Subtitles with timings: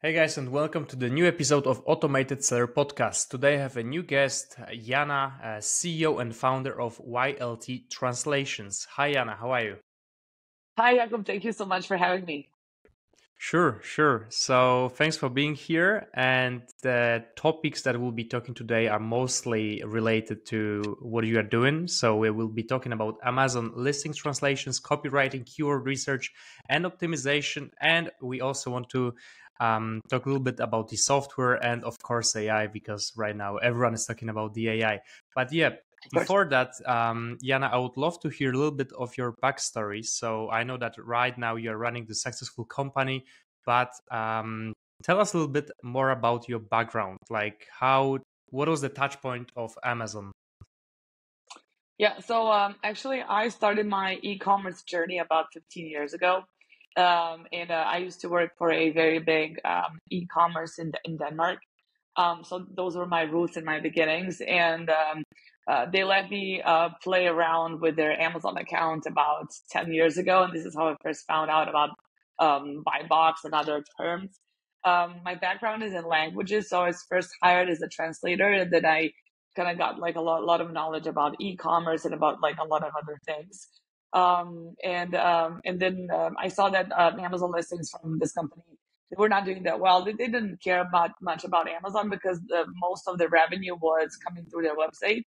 [0.00, 3.30] Hey guys, and welcome to the new episode of Automated Seller Podcast.
[3.30, 8.86] Today I have a new guest, Jana, uh, CEO and founder of YLT Translations.
[8.92, 9.76] Hi, Jana, how are you?
[10.78, 11.26] Hi, Jakob.
[11.26, 12.48] Thank you so much for having me.
[13.40, 14.26] Sure, sure.
[14.30, 16.08] So thanks for being here.
[16.14, 21.44] And the topics that we'll be talking today are mostly related to what you are
[21.44, 21.86] doing.
[21.86, 26.32] So we will be talking about Amazon listings translations, copywriting, keyword research,
[26.68, 27.70] and optimization.
[27.80, 29.14] And we also want to
[29.60, 33.56] um, talk a little bit about the software and of course AI because right now
[33.56, 35.00] everyone is talking about the AI.
[35.34, 35.70] But yeah,
[36.12, 40.04] before that, um, Jana, I would love to hear a little bit of your backstory.
[40.04, 43.24] So I know that right now you're running the successful company,
[43.66, 47.18] but um, tell us a little bit more about your background.
[47.30, 48.18] Like how,
[48.50, 50.32] what was the touch point of Amazon?
[51.98, 56.44] Yeah, so um, actually, I started my e-commerce journey about 15 years ago.
[56.98, 61.18] Um, and uh, I used to work for a very big um, e-commerce in, in
[61.18, 61.60] Denmark.
[62.16, 64.42] Um, so those were my roots and my beginnings.
[64.42, 65.24] And um,
[65.70, 70.44] uh, they let me uh, play around with their Amazon account about 10 years ago.
[70.44, 71.90] And this is how I first found out about
[72.40, 74.40] um, buy box and other terms.
[74.84, 76.70] Um, my background is in languages.
[76.70, 79.12] So I was first hired as a translator and then I
[79.56, 82.66] kind of got like a lot, lot of knowledge about e-commerce and about like a
[82.66, 83.68] lot of other things.
[84.12, 88.62] Um, and um, and then um, I saw that uh, Amazon listings from this company
[89.10, 90.04] they were not doing that well.
[90.04, 94.16] They, they didn't care about much about Amazon because the, most of the revenue was
[94.16, 95.22] coming through their website.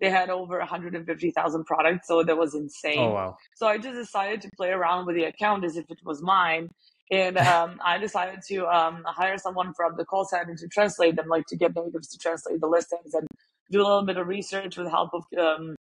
[0.00, 2.98] They had over 150,000 products, so that was insane.
[2.98, 3.36] Oh wow!
[3.54, 6.70] So I just decided to play around with the account as if it was mine,
[7.10, 11.28] and um, I decided to um, hire someone from the call center to translate them,
[11.28, 13.28] like to get natives to translate the listings and
[13.70, 15.76] do a little bit of research with the help of um,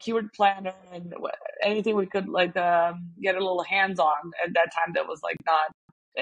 [0.00, 1.12] keyword planner and
[1.62, 5.20] anything we could like um, get a little hands on at that time that was
[5.22, 5.74] like not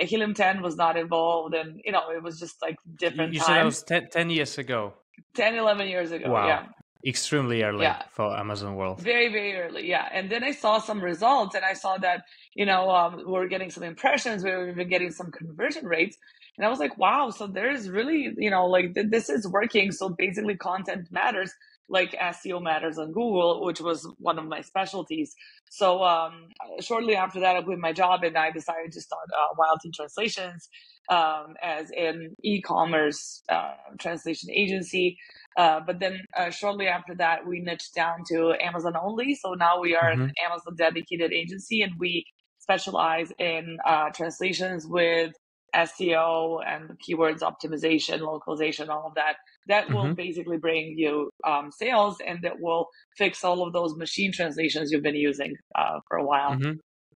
[0.04, 3.46] helium 10 was not involved and you know it was just like different you times.
[3.46, 4.94] said that was 10, 10, years ago.
[5.34, 6.46] 10 11 years ago wow.
[6.46, 6.66] yeah.
[7.06, 8.02] Extremely early yeah.
[8.10, 9.00] for amazon world.
[9.00, 10.08] Very very early yeah.
[10.12, 12.24] And then i saw some results and i saw that
[12.54, 16.16] you know um, we're getting some impressions we were even getting some conversion rates.
[16.58, 19.92] And i was like wow so there's really you know like th- this is working.
[19.92, 21.52] So basically content matters
[21.88, 25.34] like SEO matters on Google, which was one of my specialties.
[25.70, 26.48] So um,
[26.80, 30.68] shortly after that, I quit my job and I decided to start uh, YLT Translations
[31.10, 35.16] um, as an e-commerce uh, translation agency.
[35.56, 39.34] Uh, but then uh, shortly after that, we niched down to Amazon only.
[39.34, 40.22] So now we are mm-hmm.
[40.22, 42.24] an Amazon dedicated agency and we
[42.58, 45.32] specialize in uh, translations with
[45.76, 49.34] SEO and keywords optimization, localization, all of that.
[49.68, 50.14] That will mm-hmm.
[50.14, 55.02] basically bring you um, sales and that will fix all of those machine translations you've
[55.02, 56.52] been using uh, for a while.
[56.52, 56.72] Mm-hmm.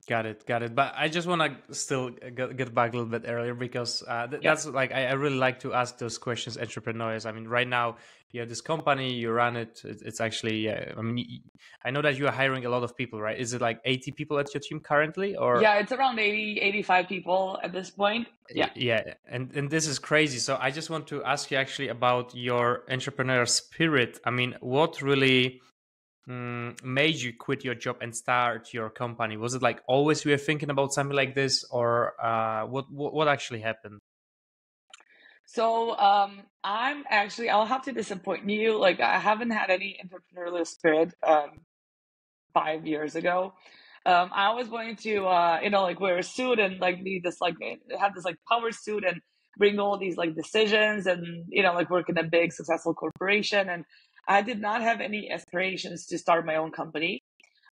[0.09, 0.74] Got it, got it.
[0.74, 4.25] But I just want to still get, get back a little bit earlier because uh,
[4.25, 4.50] th- yeah.
[4.50, 7.28] that's like I, I, really like to ask those questions, entrepreneurs.
[7.28, 7.97] I mean, right now
[8.31, 9.81] you have this company, you run it.
[9.84, 11.44] It's actually, uh, I mean,
[11.86, 13.38] I know that you are hiring a lot of people, right?
[13.40, 17.08] Is it like 80 people at your team currently, or yeah, it's around 80, 85
[17.08, 18.28] people at this point.
[18.50, 20.40] Yeah, yeah, and and this is crazy.
[20.40, 24.20] So I just want to ask you actually about your entrepreneur spirit.
[24.26, 25.62] I mean, what really
[26.29, 29.35] um, made you quit your job and start your company?
[29.35, 33.13] Was it like always you were thinking about something like this, or uh, what, what
[33.13, 34.00] what actually happened?
[35.45, 38.78] So um, I'm actually I'll have to disappoint you.
[38.78, 41.62] Like I haven't had any entrepreneurial spirit um,
[42.53, 43.53] five years ago.
[44.06, 47.19] Um, I was going to uh, you know like wear a suit and like be
[47.23, 47.56] this like
[48.00, 49.22] have this like power suit and
[49.57, 53.67] bring all these like decisions and you know like work in a big successful corporation
[53.69, 53.84] and
[54.29, 57.23] I did not have any aspirations to start my own company.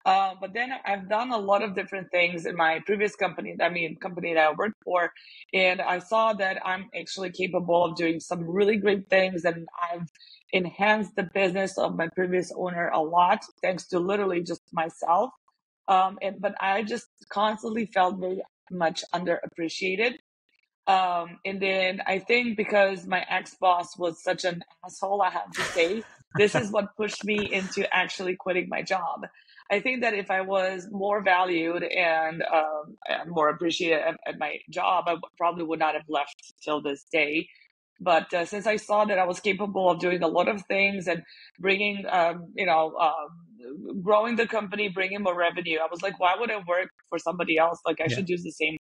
[0.07, 3.69] Uh, but then I've done a lot of different things in my previous company, I
[3.71, 5.13] mean, company that I worked for.
[5.53, 9.45] And I saw that I'm actually capable of doing some really great things.
[9.45, 10.09] And I've
[10.53, 15.31] enhanced the business of my previous owner a lot, thanks to literally just myself.
[15.89, 20.15] Um, and, but I just constantly felt very much underappreciated.
[20.87, 25.51] Um, and then I think because my ex boss was such an asshole, I have
[25.53, 26.05] to say,
[26.37, 29.27] this is what pushed me into actually quitting my job.
[29.71, 34.39] I think that if I was more valued and, um, and more appreciated at, at,
[34.39, 37.49] my job, I probably would not have left till this day.
[37.99, 41.09] But uh, since I saw that I was capable of doing a lot of things
[41.09, 41.23] and
[41.59, 46.35] bringing, um, you know, um, growing the company, bringing more revenue, I was like, why
[46.39, 47.81] would I work for somebody else?
[47.87, 48.17] Like I yeah.
[48.17, 48.77] should do the same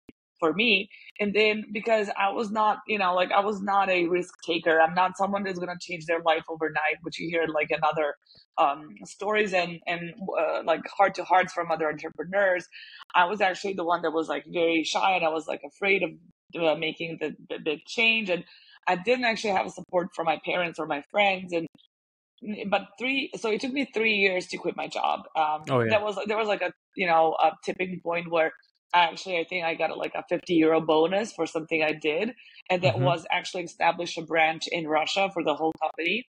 [0.42, 0.88] for me.
[1.20, 4.80] And then because I was not, you know, like I was not a risk taker.
[4.80, 7.78] I'm not someone that's going to change their life overnight, which you hear like in
[7.84, 8.16] other
[8.58, 12.66] um, stories and, and uh, like heart to hearts from other entrepreneurs.
[13.14, 16.02] I was actually the one that was like very shy and I was like afraid
[16.02, 16.10] of
[16.60, 18.28] uh, making the, the big change.
[18.28, 18.42] And
[18.88, 21.52] I didn't actually have support from my parents or my friends.
[21.52, 21.68] And
[22.68, 25.90] but three so it took me three years to quit my job um oh, yeah.
[25.90, 28.52] that was there was like a you know a tipping point where
[28.94, 32.32] actually i think i got like a 50 euro bonus for something i did
[32.70, 33.04] and that mm-hmm.
[33.04, 36.26] was actually establish a branch in russia for the whole company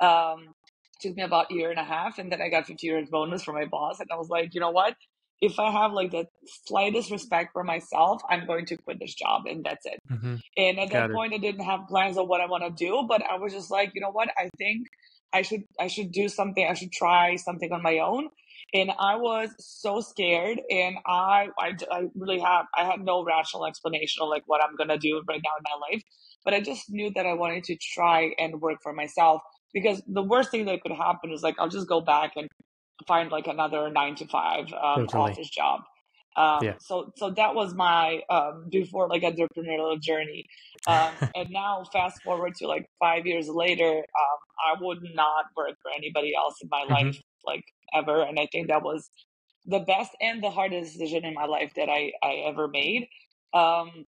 [0.00, 0.54] um
[1.00, 3.42] took me about a year and a half and then i got 50 euros bonus
[3.42, 4.94] from my boss and i was like you know what
[5.40, 6.26] if I have like the
[6.66, 10.00] slightest respect for myself, I'm going to quit this job and that's it.
[10.10, 10.36] Mm-hmm.
[10.56, 11.12] And at Got that it.
[11.12, 13.70] point, I didn't have plans of what I want to do, but I was just
[13.70, 14.28] like, you know what?
[14.38, 14.86] I think
[15.32, 16.66] I should I should do something.
[16.66, 18.28] I should try something on my own.
[18.74, 23.66] And I was so scared, and I, I I really have I had no rational
[23.66, 26.02] explanation of like what I'm gonna do right now in my life.
[26.44, 29.42] But I just knew that I wanted to try and work for myself
[29.72, 32.48] because the worst thing that could happen is like I'll just go back and
[33.06, 35.82] find like another nine to five um, office job.
[36.36, 36.74] Um, yeah.
[36.80, 40.46] So so that was my um, before like entrepreneurial journey,
[40.88, 45.76] um, and now fast forward to like five years later, um, I would not work
[45.80, 46.92] for anybody else in my mm-hmm.
[46.92, 49.10] life like ever, and I think that was
[49.66, 53.08] the best and the hardest decision in my life that I I ever made.
[53.52, 54.06] Um,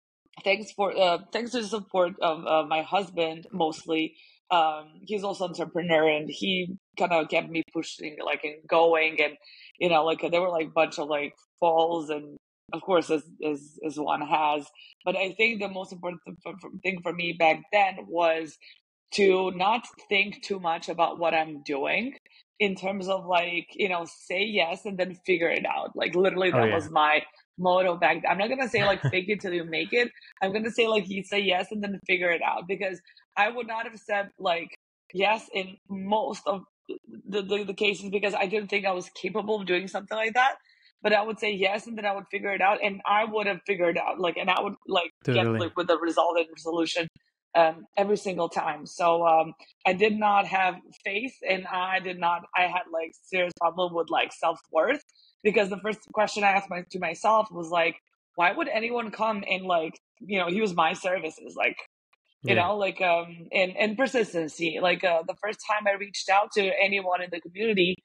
[0.44, 4.14] thanks for uh, thanks to the support of uh, my husband mostly.
[4.50, 9.20] Um, he's also an entrepreneur and he kind of kept me pushing like and going
[9.22, 9.34] and
[9.78, 12.36] you know like there were like a bunch of like falls and
[12.72, 14.66] of course as as as one has
[15.04, 16.20] but i think the most important
[16.82, 18.58] thing for me back then was
[19.12, 22.14] to not think too much about what i'm doing
[22.60, 26.48] in terms of like you know say yes and then figure it out like literally
[26.52, 26.74] oh, that oh, yeah.
[26.74, 27.22] was my
[27.58, 28.30] motto back then.
[28.30, 30.10] i'm not gonna say like fake it till you make it
[30.42, 33.00] i'm gonna say like you say yes and then figure it out because
[33.36, 34.68] i would not have said like
[35.12, 36.62] yes in most of
[37.28, 40.34] the, the, the cases because i didn't think i was capable of doing something like
[40.34, 40.54] that
[41.02, 43.46] but I would say yes, and then I would figure it out, and I would
[43.46, 45.58] have figured out like, and I would like totally.
[45.58, 47.08] get like with the result and solution
[47.54, 48.86] um, every single time.
[48.86, 49.54] So um,
[49.86, 52.42] I did not have faith, and I did not.
[52.56, 55.02] I had like serious problem with like self worth
[55.42, 57.96] because the first question I asked my, to myself was like,
[58.34, 61.76] why would anyone come and like you know use my services like
[62.42, 62.62] you yeah.
[62.62, 66.62] know like um and and persistency like uh, the first time i reached out to
[66.82, 67.96] anyone in the community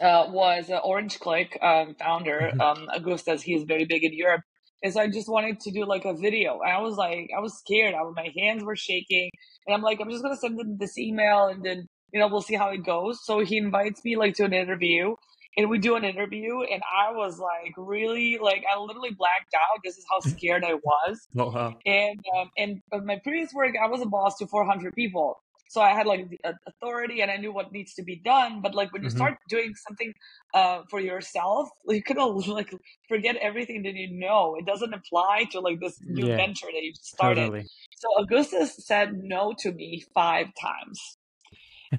[0.00, 2.60] uh, was uh, Orange Click um, founder, mm-hmm.
[2.60, 3.42] um, Augustus.
[3.42, 4.42] He's very big in Europe.
[4.84, 6.60] And so I just wanted to do like a video.
[6.60, 7.94] And I was like, I was scared.
[7.94, 9.30] I, my hands were shaking.
[9.66, 12.28] And I'm like, I'm just going to send him this email and then, you know,
[12.28, 13.24] we'll see how it goes.
[13.24, 15.16] So he invites me like to an interview
[15.56, 16.60] and we do an interview.
[16.70, 19.80] And I was like, really, like, I literally blacked out.
[19.82, 21.28] This is how scared I was.
[21.34, 21.78] Oh, wow.
[21.86, 25.90] And, um, and my previous work, I was a boss to 400 people so i
[25.90, 29.02] had like the authority and i knew what needs to be done but like when
[29.02, 29.16] you mm-hmm.
[29.16, 30.12] start doing something
[30.54, 32.72] uh, for yourself you can like
[33.08, 34.56] forget everything that you know.
[34.58, 37.46] It doesn't apply to like this new yeah, venture that you've started.
[37.46, 37.66] Totally.
[37.96, 41.18] so augustus said no to me five times.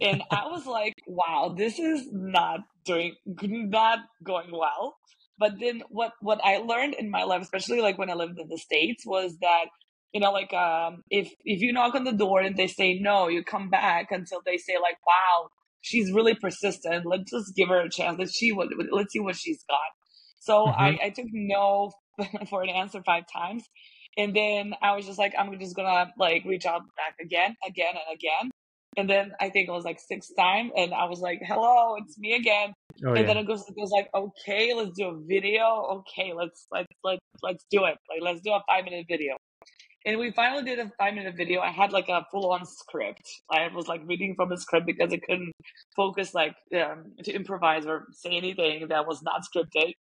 [0.01, 4.97] And i was like wow this is not doing not going well.
[5.37, 8.47] But then what what i learned in my life especially like when i lived in
[8.47, 9.65] the states was that
[10.13, 13.27] you know like um if if you knock on the door and they say no
[13.27, 15.49] you come back until they say like wow
[15.81, 19.35] she's really persistent let's just give her a chance let's see what let's see what
[19.35, 19.79] she's got
[20.39, 20.81] so mm-hmm.
[20.81, 21.91] I, I took no
[22.49, 23.63] for an answer five times
[24.17, 27.93] and then i was just like i'm just gonna like reach out back again again
[27.93, 28.51] and again
[28.97, 32.17] and then I think it was like sixth time, and I was like, "Hello, it's
[32.17, 32.73] me again."
[33.05, 33.23] Oh, and yeah.
[33.25, 35.65] then it goes, it goes like, "Okay, let's do a video.
[35.97, 37.97] Okay, let's let's let's let's do it.
[38.09, 39.35] Like, let's do a five minute video."
[40.05, 41.61] And we finally did a five minute video.
[41.61, 43.23] I had like a full on script.
[43.51, 45.51] I was like reading from the script because I couldn't
[45.95, 49.93] focus like um, to improvise or say anything that was not scripted.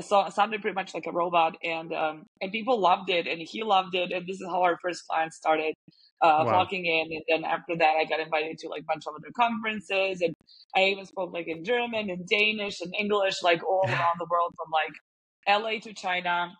[0.00, 3.40] So it sounded pretty much like a robot, and um, and people loved it, and
[3.40, 5.74] he loved it, and this is how our first client started
[6.20, 6.52] uh, wow.
[6.52, 9.32] walking in, and then after that, I got invited to like a bunch of other
[9.34, 10.34] conferences, and
[10.76, 14.52] I even spoke like in German and Danish and English, like all around the world,
[14.56, 16.52] from like LA to China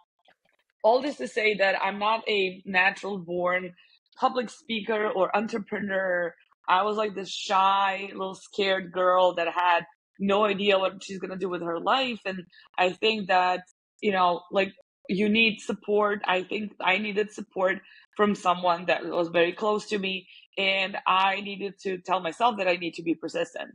[0.86, 3.74] all this to say that I'm not a natural born
[4.16, 6.32] public speaker or entrepreneur.
[6.68, 9.80] I was like this shy, little scared girl that had
[10.20, 12.20] no idea what she's going to do with her life.
[12.24, 12.44] And
[12.78, 13.62] I think that,
[14.00, 14.72] you know, like
[15.08, 16.20] you need support.
[16.24, 17.78] I think I needed support
[18.16, 20.28] from someone that was very close to me.
[20.56, 23.72] And I needed to tell myself that I need to be persistent.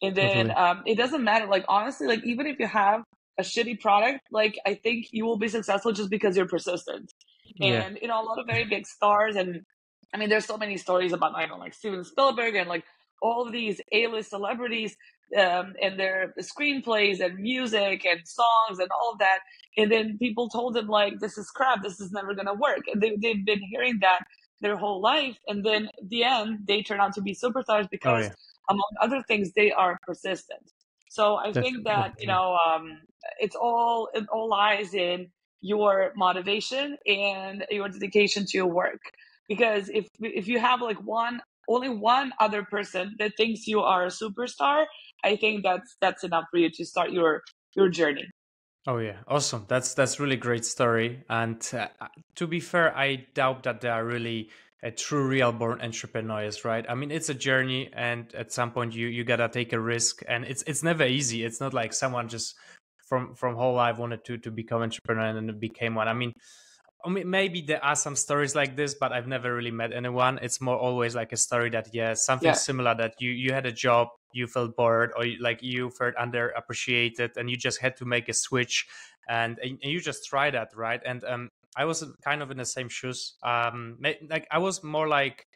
[0.00, 1.46] And then um, it doesn't matter.
[1.46, 3.04] Like, honestly, like, even if you have
[3.38, 7.12] a shitty product, like I think you will be successful just because you're persistent.
[7.56, 7.82] Yeah.
[7.82, 9.62] And you know, a lot of very big stars and
[10.12, 12.84] I mean there's so many stories about I don't know like Steven Spielberg and like
[13.22, 14.96] all of these A-list celebrities
[15.38, 19.40] um, and their screenplays and music and songs and all of that.
[19.76, 21.82] And then people told them like, this is crap.
[21.82, 22.82] This is never going to work.
[22.92, 24.20] And they, they've been hearing that
[24.60, 25.36] their whole life.
[25.48, 28.32] And then the end, they turn out to be superstars oh, because oh, yeah.
[28.68, 30.70] among other things, they are persistent.
[31.14, 32.98] So I That's think that, you know, um,
[33.38, 35.30] it's all, it all lies in
[35.60, 39.00] your motivation and your dedication to your work.
[39.48, 44.04] Because if, if you have like one only one other person that thinks you are
[44.04, 44.86] a superstar,
[45.22, 47.42] I think that's that's enough for you to start your
[47.76, 48.26] your journey.
[48.86, 49.64] Oh yeah, awesome.
[49.68, 51.24] That's that's really great story.
[51.30, 51.88] And uh,
[52.34, 54.50] to be fair, I doubt that there are really
[54.84, 56.84] a true real born entrepreneurs, right?
[56.88, 60.22] I mean, it's a journey, and at some point you you gotta take a risk,
[60.28, 61.42] and it's it's never easy.
[61.42, 62.54] It's not like someone just
[63.08, 66.06] from from whole life wanted to to become entrepreneur and became one.
[66.06, 66.34] I mean,
[67.02, 70.38] I mean, maybe there are some stories like this, but I've never really met anyone.
[70.42, 72.54] It's more always like a story that yeah, something yeah.
[72.54, 76.14] similar that you you had a job, you felt bored, or you, like you felt
[76.16, 78.86] underappreciated, and you just had to make a switch,
[79.30, 81.00] and, and you just try that, right?
[81.06, 83.34] And um, I was kind of in the same shoes.
[83.42, 85.46] Um, like I was more like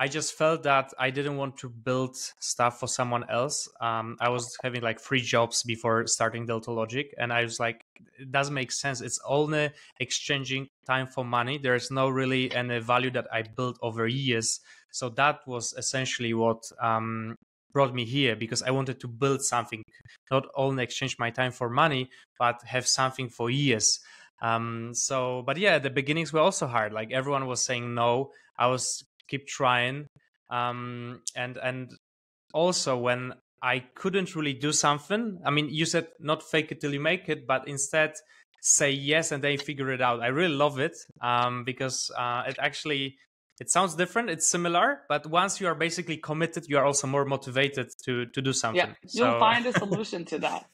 [0.00, 3.68] I just felt that I didn't want to build stuff for someone else.
[3.80, 7.84] Um, I was having like three jobs before starting Deltologic, and I was like,
[8.16, 9.00] it doesn't make sense.
[9.00, 11.58] It's only exchanging time for money.
[11.58, 14.60] There's no really any value that I built over years.
[14.92, 17.34] So that was essentially what um,
[17.72, 19.82] brought me here because I wanted to build something,
[20.30, 23.98] not only exchange my time for money, but have something for years.
[24.40, 26.92] Um, so, but yeah, the beginnings were also hard.
[26.92, 28.30] Like everyone was saying no.
[28.56, 30.08] I was keep trying
[30.50, 31.94] um, and and
[32.54, 36.92] also when i couldn't really do something i mean you said not fake it till
[36.92, 38.14] you make it but instead
[38.60, 42.56] say yes and then figure it out i really love it um, because uh, it
[42.58, 43.16] actually
[43.60, 47.24] it sounds different it's similar but once you are basically committed you are also more
[47.24, 49.38] motivated to to do something yeah you'll so...
[49.38, 50.64] find a solution to that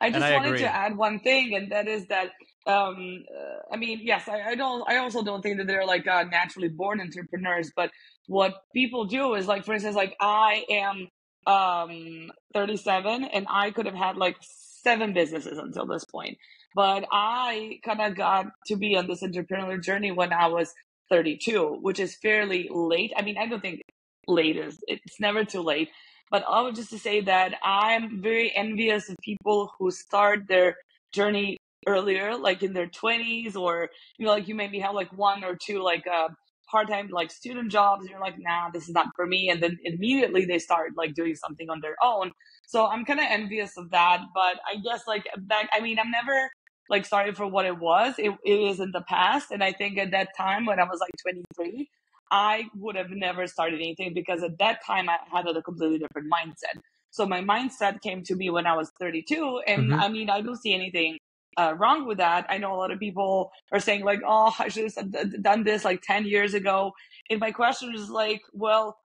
[0.00, 0.58] i just I wanted agree.
[0.60, 2.32] to add one thing and that is that
[2.66, 6.06] um uh, i mean yes I, I, don't i also don't think that they're like
[6.06, 7.90] uh, naturally born entrepreneurs but
[8.28, 11.08] what people do is like for instance like i am
[11.46, 16.38] um 37 and i could have had like seven businesses until this point
[16.74, 20.72] but i kind of got to be on this entrepreneurial journey when i was
[21.10, 23.12] 32 which is fairly late.
[23.16, 23.80] I mean i don't think
[24.28, 25.88] late is it's never too late
[26.30, 30.76] but i would just to say that i'm very envious of people who start their
[31.12, 35.44] journey earlier, like in their 20s, or you know, like you maybe have like one
[35.44, 36.28] or two like uh,
[36.70, 39.78] part-time like student jobs, and you're like, nah, this is not for me, and then
[39.84, 42.32] immediately they start like doing something on their own.
[42.66, 46.10] So I'm kind of envious of that, but I guess like back, I mean, I'm
[46.10, 46.50] never
[46.88, 48.14] like sorry for what it was.
[48.18, 51.00] It, it is in the past, and I think at that time when I was
[51.00, 51.88] like 23.
[52.34, 56.32] I would have never started anything because at that time I had a completely different
[56.32, 56.80] mindset.
[57.10, 59.60] So my mindset came to me when I was 32.
[59.66, 60.00] And mm-hmm.
[60.00, 61.18] I mean, I don't see anything
[61.56, 62.46] uh, wrong with that.
[62.48, 65.84] I know a lot of people are saying like, "Oh, I should have done this
[65.84, 66.92] like ten years ago."
[67.30, 68.98] And my question is like, well,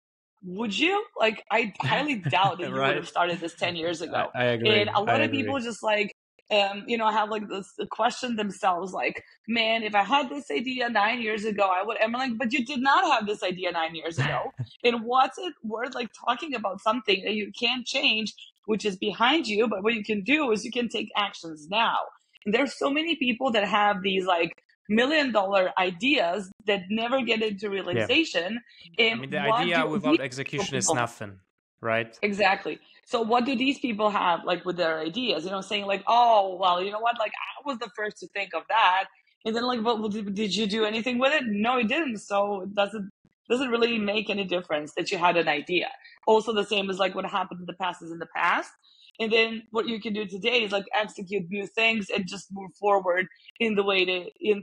[0.42, 1.04] would you?
[1.18, 2.88] Like, I highly doubt that you right.
[2.88, 4.28] would have started this ten years ago.
[4.34, 4.80] I, I agree.
[4.80, 5.42] And a lot I of agree.
[5.42, 6.12] people just like,
[6.50, 10.88] um, you know, have like this question themselves, like, man, if I had this idea
[10.88, 11.98] nine years ago, I would.
[12.02, 14.52] I'm like, but you did not have this idea nine years ago.
[14.84, 18.34] and what's it worth, like, talking about something that you can't change,
[18.66, 19.68] which is behind you?
[19.68, 21.98] But what you can do is you can take actions now
[22.46, 24.52] there's so many people that have these like
[24.88, 28.60] million dollar ideas that never get into realization.
[28.98, 29.10] Yeah.
[29.10, 31.40] I mean, the idea without execution is nothing,
[31.80, 32.16] right?
[32.22, 32.78] Exactly.
[33.04, 35.44] So what do these people have like with their ideas?
[35.44, 37.18] You know, saying like, oh, well, you know what?
[37.18, 39.04] Like I was the first to think of that.
[39.44, 41.44] And then like, well, did you do anything with it?
[41.46, 42.18] No, it didn't.
[42.18, 43.08] So it doesn't,
[43.48, 45.88] doesn't really make any difference that you had an idea.
[46.26, 48.72] Also the same as like what happened in the past is in the past.
[49.18, 52.72] And then what you can do today is like execute new things and just move
[52.74, 53.26] forward
[53.60, 54.62] in the way to in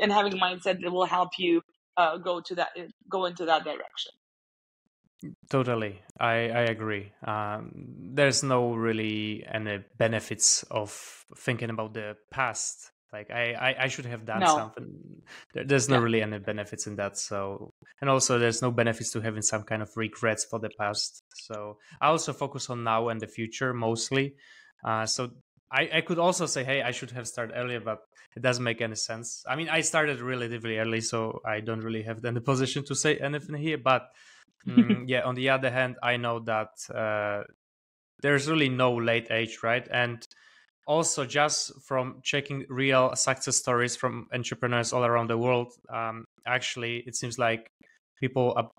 [0.00, 1.62] and having a mindset that will help you
[1.96, 2.70] uh, go to that
[3.08, 4.12] go into that direction.
[5.50, 7.12] Totally, I I agree.
[7.24, 7.70] Um,
[8.14, 10.90] there's no really any benefits of
[11.36, 14.46] thinking about the past like I, I, I should have done no.
[14.46, 14.98] something.
[15.54, 15.98] There, there's yeah.
[15.98, 17.18] really any benefits in that.
[17.18, 21.22] So, and also there's no benefits to having some kind of regrets for the past.
[21.34, 24.34] So I also focus on now and the future mostly.
[24.84, 25.30] Uh, so
[25.70, 28.00] I, I could also say, hey, I should have started earlier, but
[28.36, 29.42] it doesn't make any sense.
[29.48, 33.16] I mean, I started relatively early, so I don't really have any position to say
[33.16, 33.78] anything here.
[33.78, 34.08] But
[34.66, 37.44] mm, yeah, on the other hand, I know that uh,
[38.20, 39.86] there's really no late age, right?
[39.90, 40.26] And
[40.86, 46.98] also just from checking real success stories from entrepreneurs all around the world um, actually
[47.06, 47.70] it seems like
[48.20, 48.72] people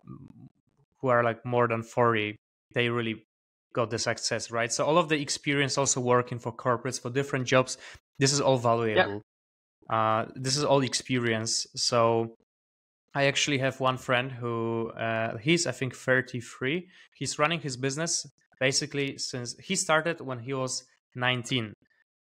[1.00, 2.36] who are like more than 40
[2.74, 3.26] they really
[3.74, 4.72] got the success right?
[4.72, 7.78] So all of the experience also working for corporates for different jobs
[8.20, 9.22] this is all valuable.
[9.90, 11.68] Uh, this is all experience.
[11.76, 12.36] So
[13.16, 18.26] i actually have one friend who uh, he's i think 33 he's running his business
[18.60, 20.84] basically since he started when he was
[21.16, 21.74] 19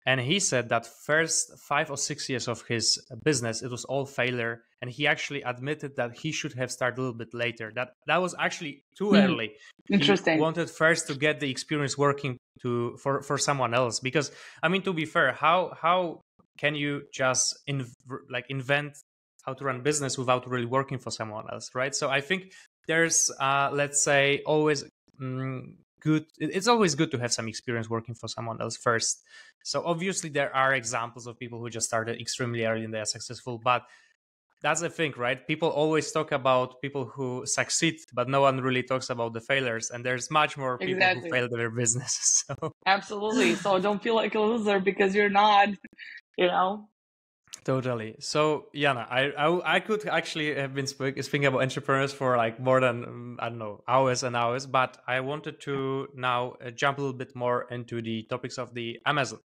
[0.06, 4.06] and he said that first five or six years of his business it was all
[4.06, 4.64] failure.
[4.82, 7.72] And he actually admitted that he should have started a little bit later.
[7.76, 9.24] That that was actually too mm.
[9.24, 9.52] early.
[9.92, 10.36] Interesting.
[10.36, 14.00] he wanted first to get the experience working to for for someone else.
[14.00, 14.32] Because
[14.64, 16.22] i mean to be fair how how
[16.58, 17.86] can you just in,
[18.30, 18.98] like invent
[19.44, 21.94] how to run business without really working for someone else right?
[21.94, 22.54] So i think
[22.88, 24.86] there's uh let's say always
[25.22, 29.24] mm, good it's always good to have some experience working for someone else first
[29.64, 33.06] so obviously there are examples of people who just started extremely early and they are
[33.06, 33.84] successful but
[34.62, 38.84] that's the thing right people always talk about people who succeed but no one really
[38.84, 41.30] talks about the failures and there's much more people exactly.
[41.30, 42.74] who fail their businesses so.
[42.86, 45.70] absolutely so don't feel like a loser because you're not
[46.38, 46.88] you know
[47.70, 48.16] Totally.
[48.18, 52.82] So, Jana, I, I, I could actually have been speaking about entrepreneurs for like more
[52.82, 56.98] than um, I don't know hours and hours, but I wanted to now uh, jump
[56.98, 59.42] a little bit more into the topics of the Amazon.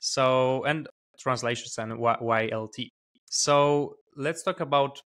[0.00, 2.88] So and translations and YLT.
[3.26, 5.02] So let's talk about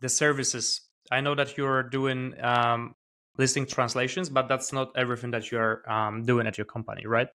[0.00, 0.80] the services.
[1.10, 2.94] I know that you're doing um,
[3.36, 7.28] listing translations, but that's not everything that you're um, doing at your company, right?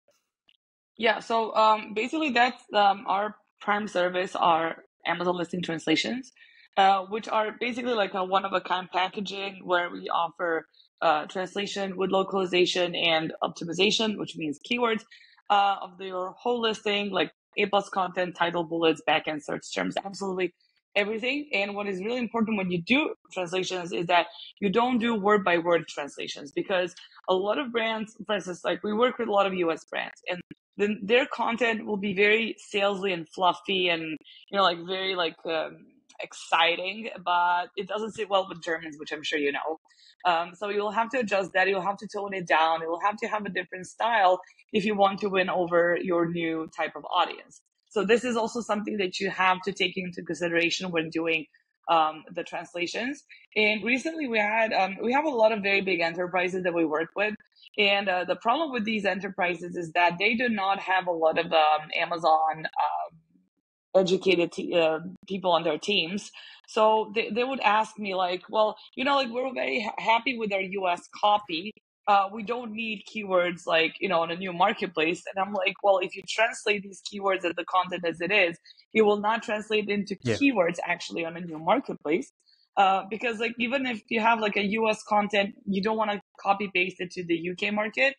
[0.97, 1.19] Yeah.
[1.19, 6.33] So um, basically, that's um, our Prime service are Amazon listing translations,
[6.77, 10.67] uh, which are basically like a one of a kind packaging where we offer
[11.03, 15.05] uh, translation with localization and optimization, which means keywords
[15.51, 20.55] uh, of your whole listing, like A plus content, title, bullets, backend search terms, absolutely
[20.97, 21.49] everything.
[21.53, 24.27] And what is really important when you do translations is that
[24.61, 26.95] you don't do word by word translations because
[27.29, 30.21] a lot of brands, for instance, like we work with a lot of US brands
[30.29, 30.41] and
[30.77, 34.03] then their content will be very salesy and fluffy and
[34.51, 35.87] you know like very like um,
[36.21, 39.81] exciting but it doesn't sit well with germans which i'm sure you know.
[40.25, 41.69] Um, so you'll have to adjust that.
[41.69, 42.81] You'll have to tone it down.
[42.81, 44.41] You'll have to have a different style
[44.73, 47.61] if you want to win over your new type of audience
[47.97, 51.47] so this is also something that you have to take into consideration when doing
[51.89, 53.25] um, the translations.
[53.57, 56.85] And recently we had, um, we have a lot of very big enterprises that we
[56.85, 57.33] work with.
[57.79, 61.39] And uh, the problem with these enterprises is that they do not have a lot
[61.39, 66.31] of um, Amazon uh, educated t- uh, people on their teams.
[66.69, 70.37] So they, they would ask me like, well, you know, like we're very ha- happy
[70.37, 71.73] with our US copy.
[72.09, 75.23] Uh, we don't need keywords like you know on a new marketplace.
[75.29, 78.57] And i'm like well if you translate these keywords as the content as it is
[78.95, 80.35] it will not translate into yeah.
[80.35, 82.33] keywords actually on a new marketplace.
[82.77, 86.21] Uh, because like even if you have like a us content you don't want to
[86.41, 88.15] copy paste it to the uk market.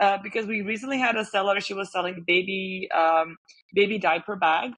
[0.00, 3.36] Uh, because we recently had a seller she was selling baby um,
[3.74, 4.72] baby diaper bag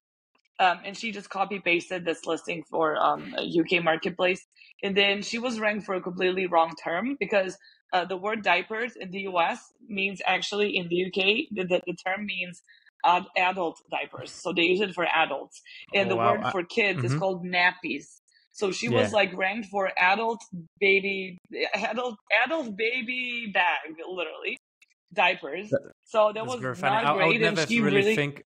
[0.59, 4.45] um, and she just copy pasted this listing for um, a uk marketplace.
[4.83, 7.57] And then she was ranked for a completely wrong term because
[7.93, 11.93] uh, the word diapers in the us means actually in the uk the, the, the
[12.05, 12.61] term means
[13.05, 15.61] ad- adult diapers so they use it for adults
[15.93, 16.35] and oh, the wow.
[16.35, 17.07] word for kids mm-hmm.
[17.07, 18.19] is called nappies
[18.55, 19.01] so she yeah.
[19.01, 20.41] was like ranked for adult
[20.79, 21.37] baby,
[21.73, 24.57] adult adult baby bag, literally
[25.13, 25.69] diapers.
[26.05, 27.23] So that That's was not I, great.
[27.23, 28.43] I would never really, really think.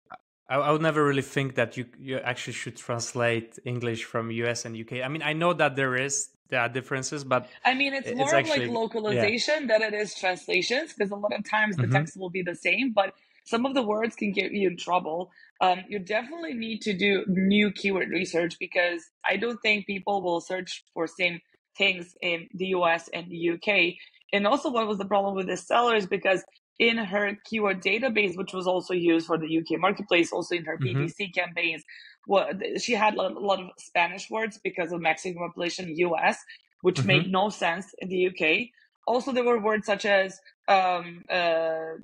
[0.49, 4.65] I, I would never really think that you you actually should translate English from US
[4.65, 5.05] and UK.
[5.05, 8.25] I mean, I know that there is there are differences, but I mean, it's more
[8.25, 9.79] it's actually, like localization yeah.
[9.79, 11.93] than it is translations because a lot of times the mm-hmm.
[11.93, 15.31] text will be the same, but some of the words can get you in trouble.
[15.61, 20.41] Um, you definitely need to do new keyword research because I don't think people will
[20.41, 21.41] search for same
[21.79, 23.95] things in the US and the UK.
[24.33, 26.45] And also, what was the problem with the seller is because
[26.79, 30.77] in her keyword database, which was also used for the UK marketplace, also in her
[30.77, 31.05] mm-hmm.
[31.05, 31.83] PPC campaigns,
[32.27, 36.39] what she had a lot of Spanish words because of Mexican population US,
[36.83, 37.07] which mm-hmm.
[37.07, 38.69] made no sense in the UK.
[39.07, 41.95] Also, there were words such as um, uh,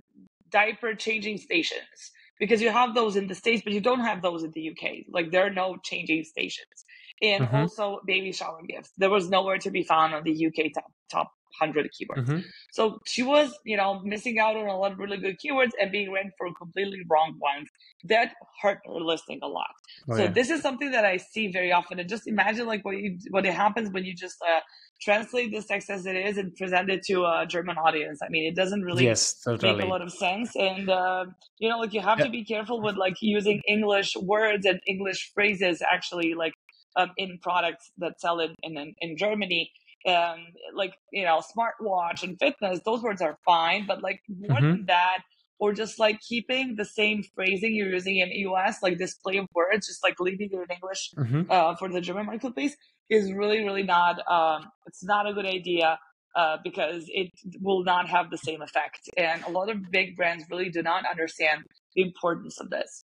[0.51, 4.45] diaper changing stations because you have those in the states but you don't have those
[4.45, 6.85] in the uk like there are no changing stations
[7.23, 7.57] and mm-hmm.
[7.57, 11.33] also baby shower gifts there was nowhere to be found on the uk top top
[11.61, 12.41] 100 keywords mm-hmm.
[12.73, 15.93] so she was you know missing out on a lot of really good keywords and
[15.93, 17.69] being ranked for completely wrong ones
[18.05, 19.75] that hurt her listing a lot
[20.11, 20.31] oh, so yeah.
[20.31, 23.45] this is something that i see very often and just imagine like what you what
[23.47, 24.61] it happens when you just uh,
[25.03, 28.21] translate this text as it is and present it to a German audience.
[28.23, 29.75] I mean, it doesn't really yes, totally.
[29.75, 30.55] make a lot of sense.
[30.55, 31.27] And, uh,
[31.59, 32.27] you know, like you have yeah.
[32.27, 36.53] to be careful with like using English words and English phrases actually like
[36.97, 39.71] um, in products that sell in, in, in Germany.
[40.07, 44.71] Um, like you know smartwatch and fitness those words are fine but like more mm-hmm.
[44.71, 45.19] than that
[45.59, 49.87] or just like keeping the same phrasing you're using in us like display of words
[49.87, 51.43] just like leaving it in english mm-hmm.
[51.51, 52.77] uh, for the german marketplace
[53.11, 55.99] is really really not um, it's not a good idea
[56.35, 60.45] uh, because it will not have the same effect and a lot of big brands
[60.51, 61.63] really do not understand
[61.95, 63.05] the importance of this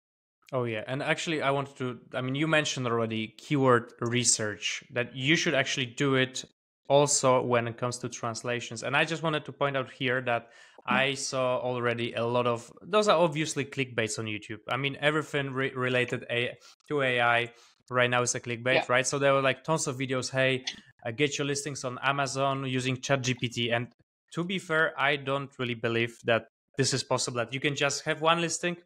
[0.54, 2.00] Oh yeah, and actually, I wanted to.
[2.14, 6.46] I mean, you mentioned already keyword research that you should actually do it
[6.88, 8.84] also when it comes to translations.
[8.84, 10.50] And I just wanted to point out here that
[10.86, 14.60] I saw already a lot of those are obviously clickbaits on YouTube.
[14.70, 16.58] I mean, everything re- related a,
[16.90, 17.52] to AI
[17.90, 18.86] right now is a clickbait, yeah.
[18.88, 19.08] right?
[19.08, 20.32] So there were like tons of videos.
[20.32, 20.64] Hey,
[21.06, 23.74] uh, get your listings on Amazon using ChatGPT.
[23.74, 23.88] And
[24.34, 27.38] to be fair, I don't really believe that this is possible.
[27.38, 28.78] That you can just have one listing,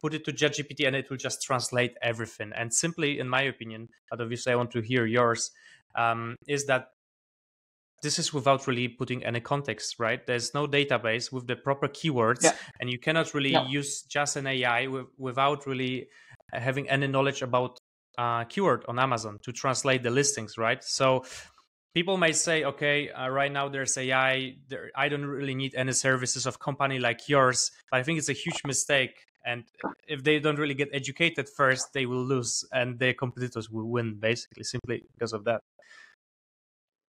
[0.00, 2.52] put it to ChatGPT, and it will just translate everything.
[2.54, 5.50] And simply, in my opinion, but obviously I want to hear yours,
[5.94, 6.88] um, is that
[8.02, 10.24] this is without really putting any context, right?
[10.26, 12.52] There's no database with the proper keywords, yeah.
[12.80, 13.66] and you cannot really no.
[13.66, 16.08] use just an AI w- without really
[16.52, 17.78] having any knowledge about
[18.18, 20.82] uh, keyword on Amazon to translate the listings, right?
[20.84, 21.24] So
[21.94, 25.92] people may say, okay, uh, right now there's AI, there, I don't really need any
[25.92, 29.24] services of company like yours, but I think it's a huge mistake.
[29.44, 29.64] And
[30.08, 34.16] if they don't really get educated first, they will lose, and their competitors will win,
[34.18, 35.62] basically, simply because of that.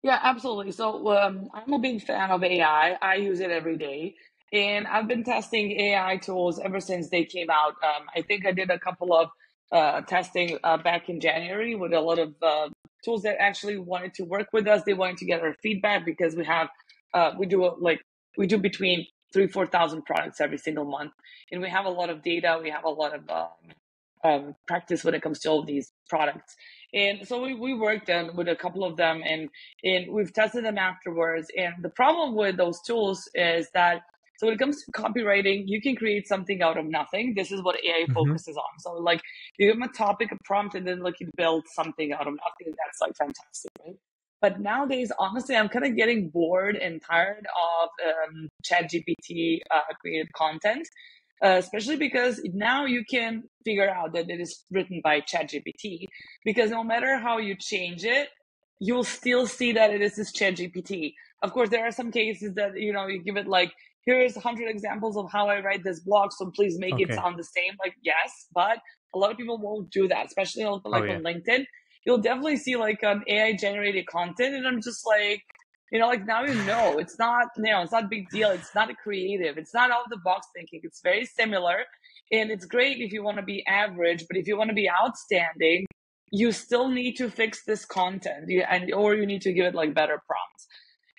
[0.02, 0.72] Yeah, absolutely.
[0.72, 2.98] So um, I'm a big fan of AI.
[3.02, 4.16] I use it every day.
[4.52, 7.74] And I've been testing AI tools ever since they came out.
[7.84, 9.30] Um, I think I did a couple of
[9.72, 12.70] uh, testing uh, back in January with a lot of uh,
[13.04, 14.82] tools that actually wanted to work with us.
[14.84, 16.70] They wanted to get our feedback because we have,
[17.14, 18.00] uh, we do like,
[18.38, 21.12] we do between three, 4,000 products every single month.
[21.52, 22.58] And we have a lot of data.
[22.62, 23.50] We have a lot of um,
[24.24, 26.56] um, practice when it comes to all these products.
[26.94, 29.48] And so we, we worked on with a couple of them and,
[29.84, 31.48] and we've tested them afterwards.
[31.56, 34.02] And the problem with those tools is that
[34.38, 37.34] so when it comes to copywriting, you can create something out of nothing.
[37.34, 38.12] This is what AI mm-hmm.
[38.12, 38.78] focuses on.
[38.78, 39.20] So like
[39.58, 42.34] you give them a topic, a prompt, and then like you build something out of
[42.34, 42.72] nothing.
[42.76, 43.96] That's like fantastic, right?
[44.40, 50.32] But nowadays, honestly, I'm kind of getting bored and tired of um, ChatGPT uh, created
[50.32, 50.86] content
[51.44, 56.06] uh, especially because now you can figure out that it is written by ChatGPT.
[56.44, 58.28] Because no matter how you change it,
[58.80, 61.14] you'll still see that it is this ChatGPT.
[61.42, 63.72] Of course, there are some cases that you know you give it like
[64.04, 67.04] here's 100 examples of how I write this blog, so please make okay.
[67.04, 67.74] it sound the same.
[67.84, 68.78] Like yes, but
[69.14, 71.16] a lot of people won't do that, especially like oh, yeah.
[71.16, 71.64] on LinkedIn.
[72.04, 75.42] You'll definitely see like an AI generated content, and I'm just like,
[75.90, 78.50] you know, like now you know it's not, you know, it's not a big deal.
[78.50, 79.56] It's not a creative.
[79.58, 80.80] It's not out of the box thinking.
[80.82, 81.84] It's very similar.
[82.30, 84.88] And it's great if you want to be average, but if you want to be
[84.90, 85.86] outstanding,
[86.30, 89.74] you still need to fix this content you, and or you need to give it
[89.74, 90.66] like better prompts.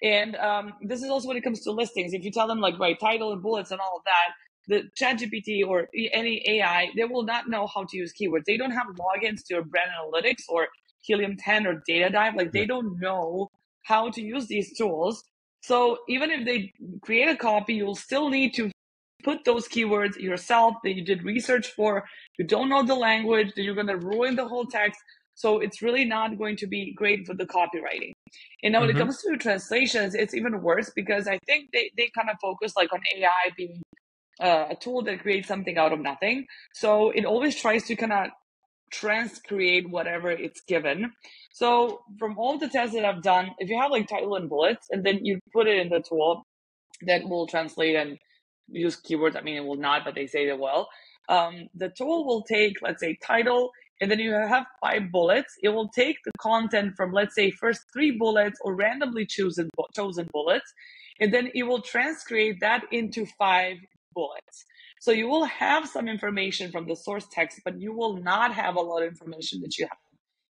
[0.02, 2.14] And um, this is also when it comes to listings.
[2.14, 4.34] If you tell them like write title and bullets and all of that,
[4.68, 8.44] the ChatGPT or any AI, they will not know how to use keywords.
[8.46, 10.68] They don't have logins to your brand analytics or
[11.02, 12.36] Helium 10 or Data Dive.
[12.36, 13.50] Like they don't know
[13.90, 15.24] how to use these tools.
[15.62, 16.72] So even if they
[17.02, 18.72] create a copy, you'll still need to
[19.24, 22.06] put those keywords yourself that you did research for.
[22.38, 25.00] You don't know the language, that you're going to ruin the whole text.
[25.34, 28.14] So it's really not going to be great for the copywriting.
[28.64, 28.98] And now when mm-hmm.
[28.98, 32.74] it comes to translations, it's even worse because I think they, they kind of focus
[32.76, 33.82] like on AI being
[34.42, 36.46] uh, a tool that creates something out of nothing.
[36.74, 38.30] So it always tries to kind of
[38.94, 41.12] transcreate whatever it's given.
[41.52, 44.88] So from all the tests that I've done, if you have like title and bullets
[44.92, 46.44] and then you put it in the tool
[47.06, 48.18] that will translate and
[48.68, 50.88] use keywords, I mean it will not, but they say they will.
[51.28, 53.72] Um, the tool will take, let's say, title,
[54.02, 55.54] and then you have five bullets.
[55.62, 60.28] It will take the content from, let's say, first three bullets or randomly chosen chosen
[60.32, 60.74] bullets,
[61.20, 63.78] and then it will transcreate that into five
[64.16, 64.66] bullets.
[65.00, 68.76] So you will have some information from the source text, but you will not have
[68.76, 69.98] a lot of information that you have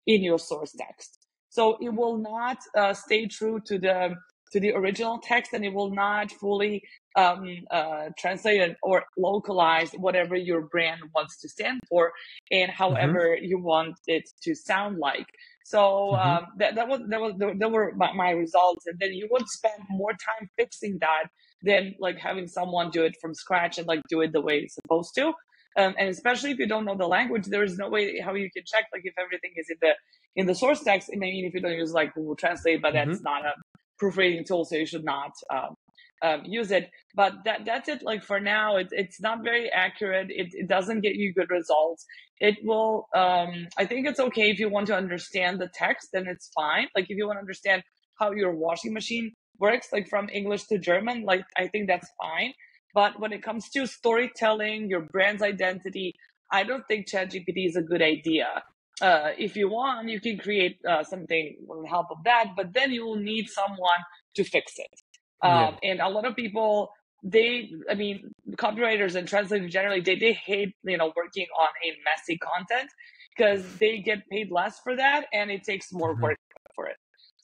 [0.07, 1.19] in your source text.
[1.51, 4.17] So it will not uh, stay true to the
[4.53, 6.83] to the original text, and it will not fully
[7.17, 12.13] um, uh, translate or localize whatever your brand wants to stand for,
[12.51, 13.45] and however mm-hmm.
[13.45, 15.27] you want it to sound like.
[15.65, 16.29] So mm-hmm.
[16.29, 19.47] um, that that was that was that were my, my results, and then you would
[19.49, 21.25] spend more time fixing that
[21.62, 24.75] than like having someone do it from scratch and like do it the way it's
[24.75, 25.33] supposed to.
[25.77, 28.51] Um, and especially if you don't know the language, there is no way how you
[28.51, 29.94] can check like if everything is in the
[30.35, 31.09] in the source text.
[31.12, 33.11] May mean if you don't use like Google Translate, but mm-hmm.
[33.11, 33.53] that's not a
[33.99, 35.77] proofreading tool, so you should not um,
[36.23, 36.90] um, use it.
[37.14, 38.03] But that that's it.
[38.03, 40.29] Like for now, it's it's not very accurate.
[40.31, 42.05] It it doesn't get you good results.
[42.40, 43.07] It will.
[43.14, 46.88] Um, I think it's okay if you want to understand the text, then it's fine.
[46.97, 47.83] Like if you want to understand
[48.18, 52.53] how your washing machine works, like from English to German, like I think that's fine.
[52.94, 56.14] But when it comes to storytelling, your brand's identity,
[56.51, 58.62] I don't think ChatGPT is a good idea.
[59.01, 62.73] Uh, if you want, you can create uh, something with the help of that, but
[62.73, 64.01] then you will need someone
[64.35, 65.01] to fix it.
[65.42, 65.90] Um, yeah.
[65.90, 66.90] And a lot of people,
[67.23, 71.90] they, I mean, copywriters and translators generally, they, they hate, you know, working on a
[72.05, 72.90] messy content
[73.37, 76.25] because they get paid less for that and it takes more mm-hmm.
[76.25, 76.38] work
[76.75, 76.97] for it.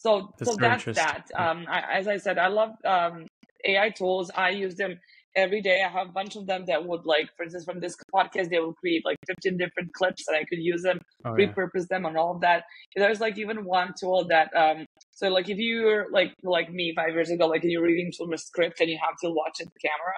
[0.04, 1.30] So, that's so that's that.
[1.34, 3.26] Um, I, as I said, I love um,
[3.64, 4.30] AI tools.
[4.36, 5.00] I use them
[5.34, 5.82] every day.
[5.82, 8.58] I have a bunch of them that would like, for instance, from this podcast, they
[8.58, 11.96] will create like 15 different clips and I could use them, oh, repurpose yeah.
[11.96, 12.64] them and all of that.
[12.94, 17.14] There's like even one tool that, um, so like if you're like, like me five
[17.14, 19.88] years ago, like you're reading from a script and you have to watch at the
[19.88, 20.14] camera,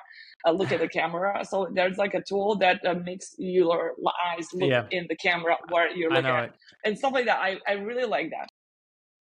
[0.49, 1.45] uh, look at the camera.
[1.45, 3.93] So there's like a tool that uh, makes your
[4.27, 4.87] eyes look yeah.
[4.91, 7.39] in the camera where you're looking at and stuff like that.
[7.39, 8.49] I, I really like that.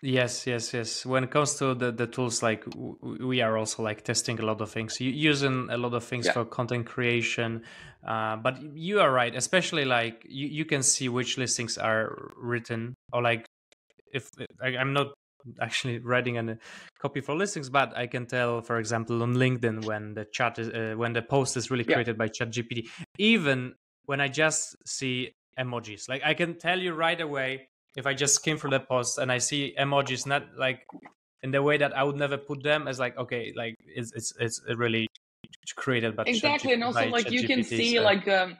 [0.02, 1.06] Yes, yes, yes.
[1.06, 2.64] When it comes to the, the tools, like
[3.00, 6.32] we are also like testing a lot of things, using a lot of things yeah.
[6.32, 7.62] for content creation.
[8.06, 12.94] Uh, but you are right, especially like you, you can see which listings are written
[13.12, 13.46] or like
[14.12, 14.28] if
[14.62, 15.14] I, I'm not
[15.60, 16.58] actually writing a
[16.98, 20.68] copy for listings, but I can tell, for example, on LinkedIn when the chat is
[20.68, 22.26] uh, when the post is really created yeah.
[22.26, 27.68] by ChatGPT, even when I just see emojis, like I can tell you right away
[27.96, 30.86] if I just came from the post and I see emojis not like
[31.42, 34.32] in the way that I would never put them as like okay like it's it's
[34.38, 35.06] it's really
[35.76, 38.02] created but exactly and also like you can see so.
[38.02, 38.56] like um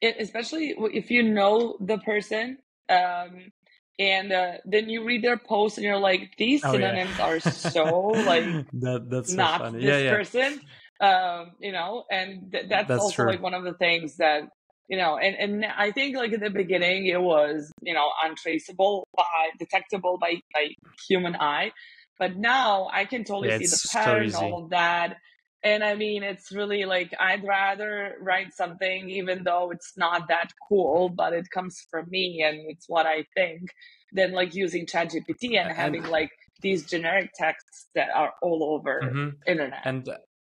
[0.00, 3.52] it, especially if you know the person um
[4.00, 7.26] and uh, then you read their post and you're like these synonyms oh, yeah.
[7.26, 7.84] are so
[8.32, 9.78] like that, that's so not funny.
[9.78, 10.14] this yeah, yeah.
[10.14, 10.60] person
[11.00, 13.30] um you know and th- that's, that's, also true.
[13.30, 14.48] like one of the things that
[14.88, 19.06] you know, and, and I think like in the beginning it was, you know, untraceable
[19.16, 19.24] by
[19.58, 20.68] detectable by, by
[21.08, 21.72] human eye.
[22.18, 25.16] But now I can totally yeah, see the pattern, so all of that.
[25.62, 30.50] And I mean, it's really like I'd rather write something, even though it's not that
[30.68, 33.70] cool, but it comes from me and it's what I think,
[34.12, 39.00] than like using ChatGPT and, and having like these generic texts that are all over
[39.02, 39.28] mm-hmm.
[39.46, 39.80] internet.
[39.84, 40.08] And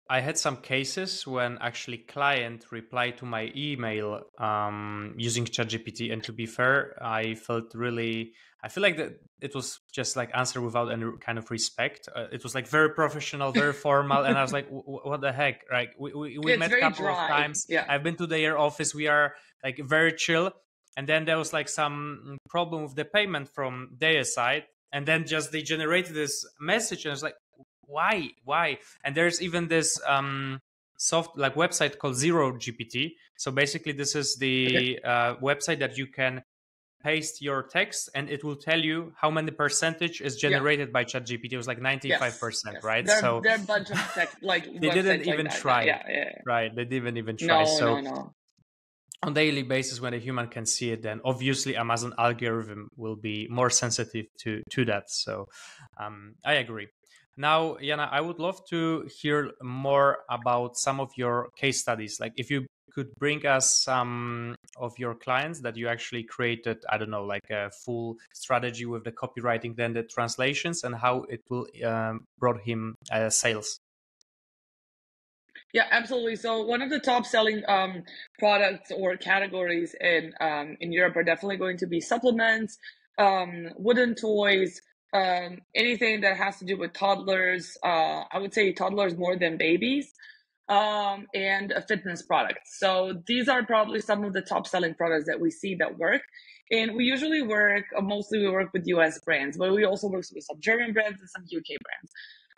[0.08, 6.22] I had some cases when actually client replied to my email um, using ChatGPT, and
[6.24, 8.32] to be fair, I felt really.
[8.62, 12.08] I feel like that it was just like answer without any kind of respect.
[12.14, 15.62] Uh, it was like very professional, very formal, and I was like, "What the heck?"
[15.70, 15.88] Right?
[15.98, 17.24] We we, we met a couple dry.
[17.24, 17.66] of times.
[17.68, 17.84] Yeah.
[17.88, 18.94] I've been to their office.
[18.94, 20.52] We are like very chill,
[20.96, 25.26] and then there was like some problem with the payment from their side, and then
[25.26, 27.34] just they generated this message, and I was like,
[27.86, 28.78] why why?
[29.04, 30.60] And there's even this um
[30.98, 36.06] soft like website called zero gpt so basically this is the uh, website that you
[36.06, 36.42] can
[37.02, 40.92] paste your text and it will tell you how many percentage is generated yeah.
[40.92, 42.82] by chat gpt it was like 95% yes, yes.
[42.82, 43.08] right?
[43.08, 45.84] So there are a bunch of text like they didn't even like try.
[45.84, 47.62] Yeah, yeah, right they didn't even try.
[47.62, 48.32] No, so no, no.
[49.22, 53.46] on daily basis when a human can see it then obviously amazon algorithm will be
[53.50, 55.10] more sensitive to to that.
[55.10, 55.46] So
[56.00, 56.88] um, i agree
[57.36, 62.18] now, Jana, I would love to hear more about some of your case studies.
[62.20, 66.96] Like if you could bring us some of your clients that you actually created, I
[66.96, 71.42] don't know, like a full strategy with the copywriting, then the translations, and how it
[71.50, 73.78] will um, brought him uh, sales.
[75.74, 76.36] Yeah, absolutely.
[76.36, 78.04] So one of the top selling um,
[78.38, 82.78] products or categories in um, in Europe are definitely going to be supplements,
[83.18, 84.80] um, wooden toys,
[85.16, 87.76] um, anything that has to do with toddlers.
[87.82, 90.12] Uh, I would say toddlers more than babies,
[90.68, 92.60] um, and a fitness product.
[92.64, 96.22] So these are probably some of the top selling products that we see that work.
[96.70, 100.24] And we usually work, uh, mostly we work with US brands, but we also work
[100.34, 102.10] with some German brands and some UK brands.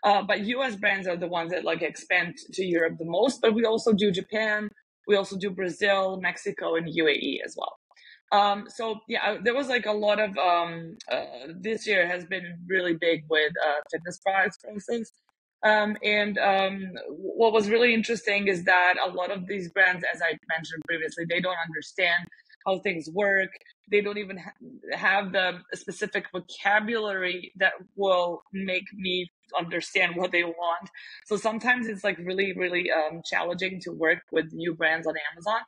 [0.03, 3.55] Uh, but US brands are the ones that like expand to Europe the most, but
[3.55, 4.71] we also do Japan,
[5.07, 7.79] we also do Brazil, Mexico, and UAE as well.
[8.31, 11.25] Um, so yeah, there was like a lot of um, uh,
[11.61, 15.12] this year has been really big with uh, fitness products, for instance.
[15.64, 20.21] Um, and um, what was really interesting is that a lot of these brands, as
[20.23, 22.27] I mentioned previously, they don't understand
[22.67, 23.51] how things work.
[23.91, 24.53] They don't even ha-
[24.97, 30.91] have the specific vocabulary that will make me understand what they want.
[31.27, 35.61] So sometimes it's like really, really um, challenging to work with new brands on Amazon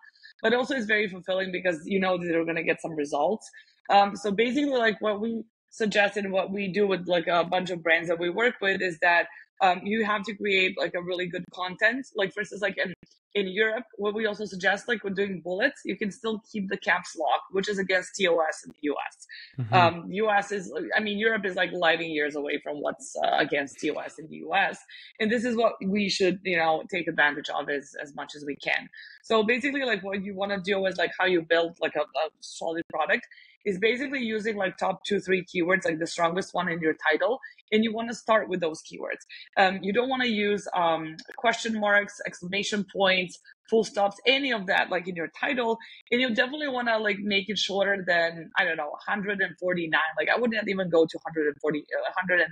[0.42, 3.48] but also it's very fulfilling because you know that they're going to get some results.
[3.90, 7.82] Um, so basically, like what we suggested what we do with like a bunch of
[7.82, 9.26] brands that we work with is that
[9.60, 12.06] um, you have to create like a really good content.
[12.16, 12.94] Like for instance, like in,
[13.34, 16.76] in Europe, what we also suggest, like we're doing bullets, you can still keep the
[16.76, 19.26] caps lock, which is against TOS in the US.
[19.58, 19.74] Mm-hmm.
[19.74, 23.78] Um, US is, I mean, Europe is like lighting years away from what's uh, against
[23.80, 24.78] TOS in the US.
[25.20, 28.44] And this is what we should, you know, take advantage of as, as much as
[28.44, 28.88] we can.
[29.22, 32.00] So basically like what you want to do is like how you build like a,
[32.00, 33.26] a solid product
[33.64, 37.40] is basically using like top two, three keywords, like the strongest one in your title.
[37.72, 39.22] And you want to start with those keywords.
[39.56, 43.38] Um, you don't want to use um, question marks, exclamation points,
[43.70, 45.78] full stops, any of that, like in your title.
[46.10, 50.00] And you definitely want to like make it shorter than, I don't know, 149.
[50.18, 52.48] Like I wouldn't even go to 140, uh, 199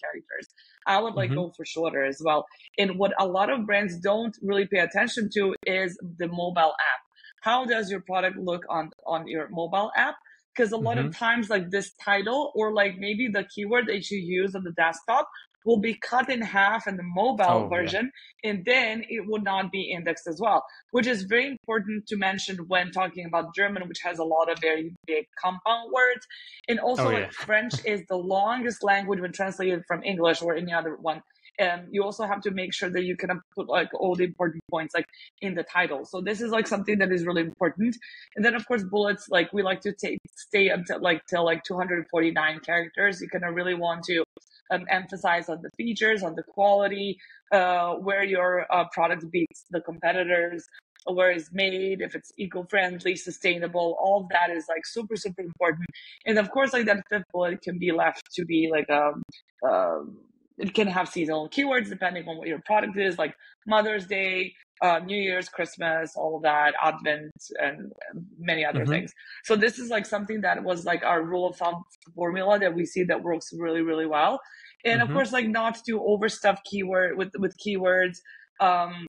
[0.00, 0.48] characters.
[0.86, 1.38] I would like mm-hmm.
[1.38, 2.46] go for shorter as well.
[2.78, 7.00] And what a lot of brands don't really pay attention to is the mobile app.
[7.40, 10.16] How does your product look on, on your mobile app?
[10.58, 11.08] Because a lot mm-hmm.
[11.08, 14.72] of times like this title or like maybe the keyword that you use on the
[14.72, 15.28] desktop
[15.64, 18.10] will be cut in half in the mobile oh, version
[18.42, 18.50] yeah.
[18.50, 22.56] and then it would not be indexed as well which is very important to mention
[22.68, 26.26] when talking about german which has a lot of very big compound words
[26.68, 27.18] and also oh, yeah.
[27.18, 31.22] like french is the longest language when translated from english or any other one
[31.60, 34.62] um, you also have to make sure that you can put like all the important
[34.70, 35.06] points like
[35.40, 36.04] in the title.
[36.04, 37.96] So this is like something that is really important.
[38.36, 41.64] And then of course bullets, like we like to take stay until like till like
[41.64, 43.20] 249 characters.
[43.20, 44.24] You kind of really want to
[44.70, 47.18] um, emphasize on the features, on the quality,
[47.52, 50.66] uh, where your uh, product beats the competitors,
[51.06, 55.86] where it's made, if it's eco-friendly, sustainable, all of that is like super, super important.
[56.26, 59.22] And of course, like that fifth bullet can be left to be like um,
[59.68, 60.18] um,
[60.58, 63.34] it can have seasonal keywords depending on what your product is, like
[63.66, 67.92] Mother's Day, uh, New Year's, Christmas, all of that, Advent, and
[68.38, 68.90] many other mm-hmm.
[68.90, 69.12] things.
[69.44, 71.82] So this is like something that was like our rule of thumb
[72.14, 74.40] formula that we see that works really, really well.
[74.84, 75.10] And mm-hmm.
[75.10, 78.18] of course, like not to overstuff keyword with with keywords.
[78.60, 79.06] Um,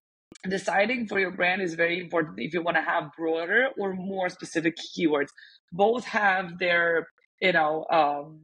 [0.48, 4.30] deciding for your brand is very important if you want to have broader or more
[4.30, 5.30] specific keywords.
[5.72, 7.08] Both have their
[7.42, 8.40] you know um,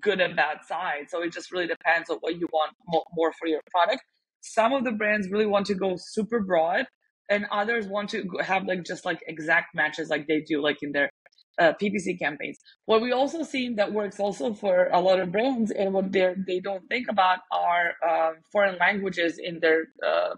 [0.00, 2.72] good and bad side so it just really depends on what you want
[3.14, 4.02] more for your product
[4.40, 6.86] some of the brands really want to go super broad
[7.28, 10.92] and others want to have like just like exact matches like they do like in
[10.92, 11.10] their
[11.58, 12.58] uh, PPC campaigns.
[12.84, 16.34] What we also seen that works also for a lot of brands and what they
[16.46, 20.34] they don't think about are uh, foreign languages in their uh,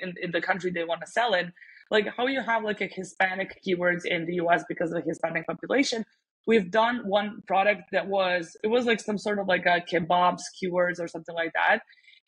[0.00, 1.52] in, in the country they want to sell in.
[1.90, 5.46] Like how you have like a Hispanic keywords in the US because of the Hispanic
[5.46, 6.04] population,
[6.46, 10.42] we've done one product that was it was like some sort of like a kebabs
[10.62, 11.80] keywords or something like that.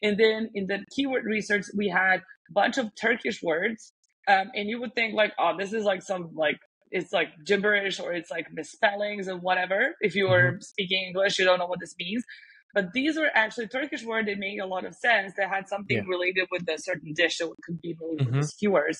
[0.02, 3.92] And then in the keyword research we had a bunch of turkish words.
[4.28, 6.58] Um, and you would think like oh this is like some like
[6.90, 9.94] it's like gibberish or it's like misspellings and whatever.
[10.00, 10.60] If you were mm-hmm.
[10.60, 12.24] speaking english you don't know what this means.
[12.74, 14.26] But these were actually turkish words.
[14.28, 15.34] That made a lot of sense.
[15.36, 16.04] They had something yeah.
[16.08, 18.34] related with a certain dish that could be made mm-hmm.
[18.34, 18.98] with these keywords.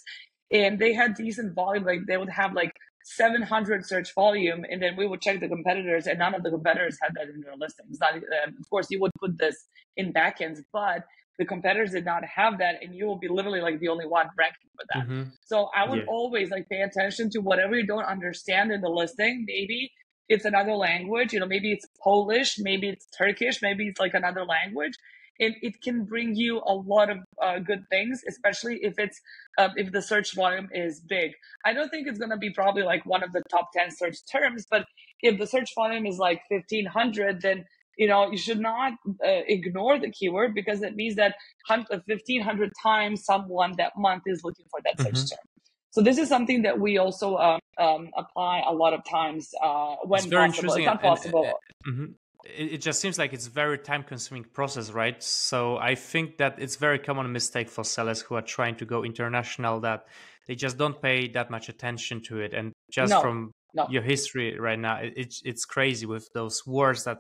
[0.51, 1.85] And they had decent volume.
[1.85, 2.73] Like they would have like
[3.05, 6.99] 700 search volume, and then we would check the competitors, and none of the competitors
[7.03, 7.99] had that in their listings.
[8.01, 9.57] Not, uh, of course, you would put this
[9.97, 11.05] in backends, but
[11.39, 14.29] the competitors did not have that, and you will be literally like the only one
[14.39, 15.05] ranking for that.
[15.05, 15.31] Mm-hmm.
[15.45, 16.05] So I would yeah.
[16.09, 19.45] always like pay attention to whatever you don't understand in the listing.
[19.47, 19.91] Maybe
[20.29, 24.45] it's another language, you know, maybe it's Polish, maybe it's Turkish, maybe it's like another
[24.45, 24.95] language
[25.43, 29.21] and it can bring you a lot of uh, good things, especially if it's
[29.59, 31.33] uh, if the search volume is big.
[31.65, 34.19] I don't think it's going to be probably like one of the top ten search
[34.31, 34.87] terms, but
[35.21, 37.65] if the search volume is like fifteen hundred, then
[37.99, 38.93] you know you should not
[39.25, 41.35] uh, ignore the keyword because it means that
[41.69, 45.37] 1500 times someone that month is looking for that search mm-hmm.
[45.37, 45.47] term
[45.91, 49.97] so this is something that we also um, um, apply a lot of times uh,
[50.05, 50.73] when possible.
[50.73, 51.45] It's not possible.
[51.45, 52.13] And, and, mm-hmm
[52.45, 56.57] it, it just seems like it's very time consuming process right so i think that
[56.59, 60.07] it's very common mistake for sellers who are trying to go international that
[60.47, 63.87] they just don't pay that much attention to it and just no, from no.
[63.91, 67.19] your history right now it, it's it's crazy with those words that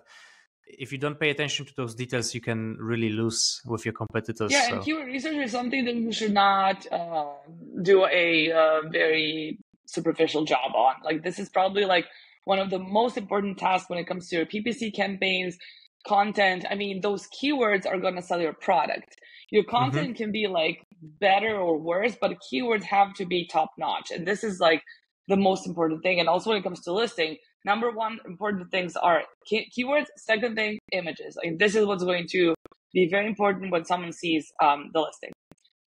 [0.66, 4.50] if you don't pay attention to those details you can really lose with your competitors
[4.50, 4.74] yeah so.
[4.74, 7.26] and keyword research is something that you should not uh,
[7.82, 12.06] do a uh, very superficial job on like this is probably like
[12.44, 15.57] one of the most important tasks when it comes to your PPC campaigns,
[16.07, 16.64] content.
[16.70, 19.16] I mean, those keywords are going to sell your product.
[19.50, 19.76] Your mm-hmm.
[19.76, 20.22] content mm-hmm.
[20.22, 20.85] can be like
[21.20, 24.11] better or worse, but keywords have to be top notch.
[24.11, 24.83] And this is like
[25.28, 26.20] the most important thing.
[26.20, 30.07] And also when it comes to listing, number one important things are key- keywords.
[30.16, 31.36] Second thing, images.
[31.36, 32.55] Like this is what's going to
[32.93, 35.30] be very important when someone sees um, the listing.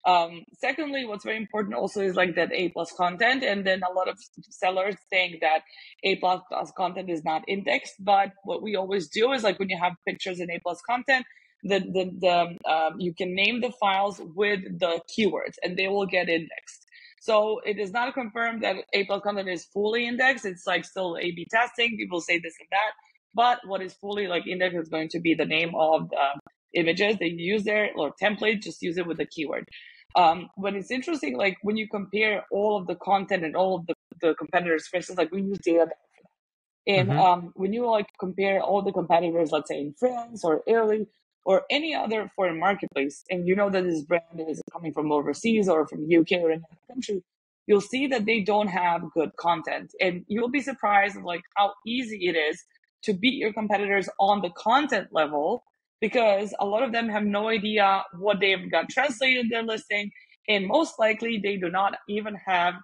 [0.06, 3.92] Um, secondly, what's very important also is like that A plus content, and then a
[3.92, 4.16] lot of
[4.50, 5.62] sellers think that
[6.04, 7.94] A plus plus content is not indexed.
[7.98, 11.26] But what we always do is like when you have pictures in A plus content,
[11.64, 16.06] the the, the um, you can name the files with the keywords, and they will
[16.06, 16.86] get indexed.
[17.20, 20.44] So it is not confirmed that A plus content is fully indexed.
[20.44, 21.96] It's like still A/B testing.
[21.96, 22.92] People say this and that,
[23.34, 26.26] but what is fully like indexed is going to be the name of the
[26.74, 28.62] images they use there or template.
[28.62, 29.66] Just use it with the keyword.
[30.16, 33.86] Um, when it's interesting, like when you compare all of the content and all of
[33.86, 35.90] the, the competitors, for instance, like we use data
[36.86, 37.18] and mm-hmm.
[37.18, 41.06] um, when you like compare all the competitors, let's say in France or Italy
[41.44, 45.68] or any other foreign marketplace, and you know that this brand is coming from overseas
[45.68, 47.22] or from UK or another country,
[47.66, 51.72] you'll see that they don't have good content, and you'll be surprised of like how
[51.86, 52.64] easy it is
[53.02, 55.62] to beat your competitors on the content level
[56.00, 60.10] because a lot of them have no idea what they've got translated their listing.
[60.48, 62.74] And most likely they do not even have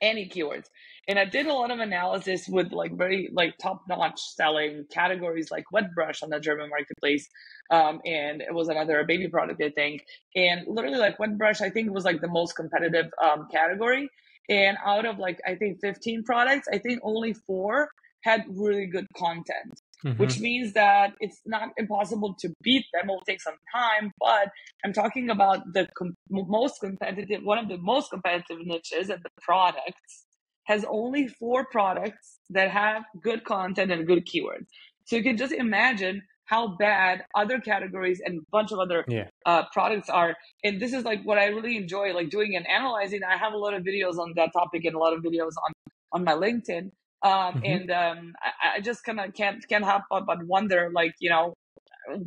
[0.00, 0.66] any keywords.
[1.08, 5.50] And I did a lot of analysis with like very like top notch selling categories
[5.50, 7.28] like wet brush on the German marketplace.
[7.70, 10.04] Um, and it was another baby product, I think.
[10.34, 14.08] And literally like wet brush, I think was like the most competitive um, category.
[14.48, 17.88] And out of like, I think 15 products, I think only four
[18.22, 20.20] had really good content mm-hmm.
[20.20, 23.08] which means that it's not impossible to beat them.
[23.08, 24.50] It will take some time, but
[24.84, 29.30] I'm talking about the com- most competitive, one of the most competitive niches and the
[29.42, 30.26] products
[30.64, 34.66] has only four products that have good content and good keywords.
[35.04, 39.28] So you can just imagine how bad other categories and a bunch of other yeah.
[39.46, 40.34] uh, products are.
[40.64, 43.20] And this is like what I really enjoy, like doing and analyzing.
[43.24, 45.72] I have a lot of videos on that topic and a lot of videos on
[46.12, 46.90] on my LinkedIn.
[47.22, 47.64] Um, mm-hmm.
[47.64, 51.54] And um, I, I just kind of can't can't help but wonder, like you know,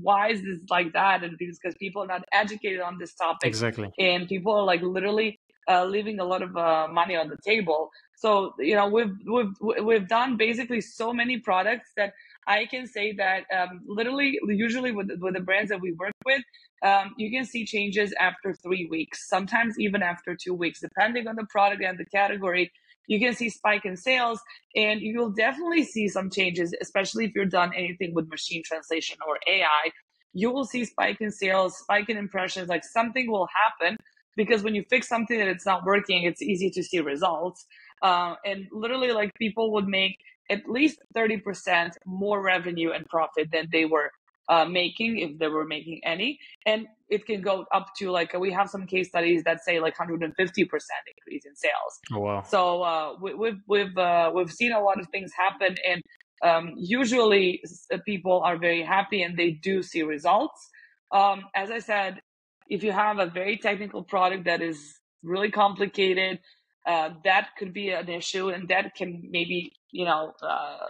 [0.02, 1.24] why is this like that?
[1.24, 5.40] And because people are not educated on this topic, exactly, and people are like literally
[5.68, 7.90] uh, leaving a lot of uh, money on the table.
[8.16, 12.14] So you know, we've we've we've done basically so many products that
[12.48, 16.42] I can say that um, literally, usually with with the brands that we work with,
[16.84, 21.36] um, you can see changes after three weeks, sometimes even after two weeks, depending on
[21.36, 22.72] the product and the category
[23.08, 24.40] you can see spike in sales
[24.76, 29.38] and you'll definitely see some changes, especially if you're done anything with machine translation or
[29.48, 29.92] AI.
[30.34, 33.98] You will see spike in sales, spike in impressions, like something will happen
[34.36, 37.66] because when you fix something that it's not working, it's easy to see results.
[38.02, 40.18] Uh, and literally, like people would make
[40.50, 44.12] at least 30% more revenue and profit than they were
[44.50, 46.40] uh, making if they were making any.
[46.66, 49.96] And it can go up to like we have some case studies that say like
[49.98, 52.00] 150% increase in sales.
[52.12, 52.44] Oh, wow.
[52.44, 56.02] so uh, we, we've we've uh, we've seen a lot of things happen and
[56.44, 57.62] um, usually
[57.94, 60.70] uh, people are very happy and they do see results.
[61.12, 62.22] Um, as i said
[62.68, 66.40] if you have a very technical product that is really complicated
[66.86, 70.88] uh, that could be an issue and that can maybe you know uh,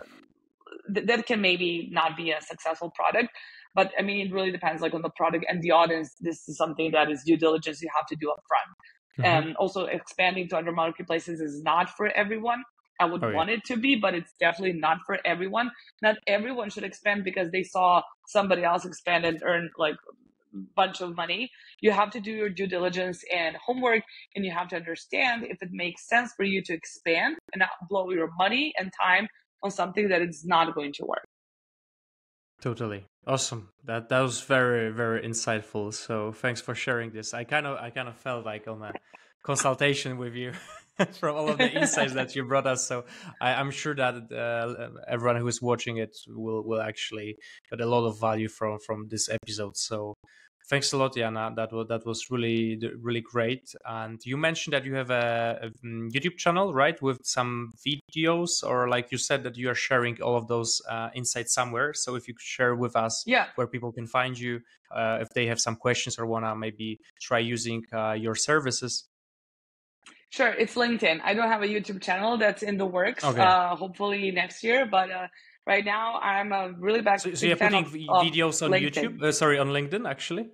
[0.93, 3.29] th- that can maybe not be a successful product
[3.75, 6.15] but i mean it really depends like on the product and the audience.
[6.19, 8.69] This is something that is due diligence you have to do up front
[9.19, 9.47] mm-hmm.
[9.47, 12.63] and also expanding to other marketplaces is not for everyone.
[12.99, 13.55] I would oh, want yeah.
[13.55, 15.71] it to be but it's definitely not for everyone.
[16.01, 19.95] Not everyone should expand because they saw somebody else expand and earn like
[20.75, 21.49] bunch of money.
[21.81, 24.03] You have to do your due diligence and homework
[24.35, 27.71] and you have to understand if it makes sense for you to expand and not
[27.89, 29.27] blow your money and time
[29.63, 31.25] on something that it's not going to work.
[32.61, 33.05] Totally.
[33.25, 33.69] Awesome.
[33.85, 35.93] That that was very very insightful.
[35.93, 37.33] So thanks for sharing this.
[37.33, 38.93] I kind of I kind of felt like on a
[39.43, 40.53] consultation with you
[41.19, 42.87] from all of the insights that you brought us.
[42.87, 43.05] So
[43.41, 47.37] I, am sure that uh, everyone who is watching it will will actually
[47.69, 49.75] get a lot of value from from this episode.
[49.75, 50.15] So
[50.69, 51.51] Thanks a lot, Jana.
[51.55, 53.75] That was that was really really great.
[53.85, 58.63] And you mentioned that you have a, a, mm, YouTube channel, right, with some videos,
[58.63, 61.93] or like you said that you are sharing all of those uh, insights somewhere.
[61.93, 63.47] So if you could share with us, yeah.
[63.55, 67.39] where people can find you, uh, if they have some questions or wanna maybe try
[67.39, 69.05] using uh, your services.
[70.29, 71.19] Sure, it's LinkedIn.
[71.23, 73.23] I don't have a YouTube channel that's in the works.
[73.23, 73.39] Okay.
[73.39, 75.27] Uh, hopefully next year, but uh,
[75.65, 79.21] right now i'm a really bad so, so you're putting of, videos on youtube?
[79.21, 80.49] Uh, sorry on linkedin actually?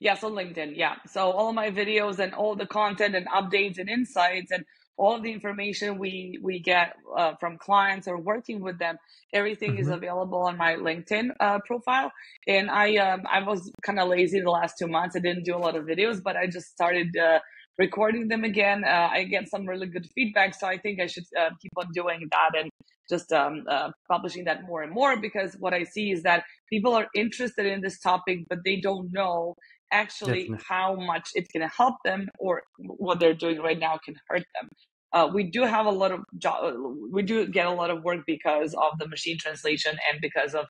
[0.00, 0.94] Yes on linkedin yeah.
[1.06, 4.64] So all my videos and all the content and updates and insights and
[4.96, 8.96] all the information we we get uh, from clients or working with them
[9.34, 9.80] everything mm-hmm.
[9.80, 12.10] is available on my linkedin uh, profile.
[12.46, 15.16] And i um, i was kind of lazy the last two months.
[15.16, 17.40] I didn't do a lot of videos but i just started uh,
[17.78, 18.84] recording them again.
[18.84, 21.88] Uh, i get some really good feedback so i think i should uh, keep on
[21.92, 22.69] doing that and
[23.10, 26.94] just um, uh, publishing that more and more because what I see is that people
[26.94, 29.56] are interested in this topic, but they don't know
[29.92, 30.64] actually Definitely.
[30.68, 34.44] how much it's going to help them or what they're doing right now can hurt
[34.60, 34.70] them.
[35.12, 36.74] Uh, we do have a lot of job,
[37.12, 40.66] we do get a lot of work because of the machine translation and because of